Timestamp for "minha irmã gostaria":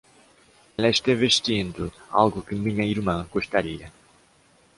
2.55-3.93